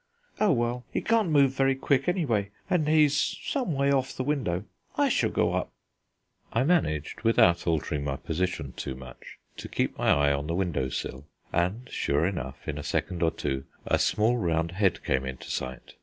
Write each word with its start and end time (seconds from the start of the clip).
"Oh, 0.39 0.51
well, 0.51 0.83
he 0.91 0.99
can't 0.99 1.29
move 1.29 1.51
very 1.51 1.75
quick, 1.75 2.07
anyway, 2.09 2.49
and 2.71 2.87
he's 2.87 3.15
some 3.43 3.75
way 3.75 3.91
off 3.91 4.17
the 4.17 4.23
window. 4.23 4.63
I 4.97 5.09
shall 5.09 5.29
go 5.29 5.53
up." 5.53 5.71
I 6.51 6.63
managed, 6.63 7.21
without 7.21 7.67
altering 7.67 8.03
my 8.03 8.15
position 8.15 8.73
too 8.75 8.95
much, 8.95 9.37
to 9.57 9.67
keep 9.69 9.95
my 9.99 10.09
eye 10.09 10.33
on 10.33 10.47
the 10.47 10.55
window 10.55 10.89
sill, 10.89 11.25
and, 11.53 11.87
sure 11.91 12.25
enough, 12.25 12.67
in 12.67 12.79
a 12.79 12.83
second 12.83 13.21
or 13.21 13.29
two 13.29 13.65
a 13.85 13.99
small 13.99 14.37
round 14.37 14.71
head 14.71 15.03
came 15.03 15.23
into 15.23 15.51
sight. 15.51 15.93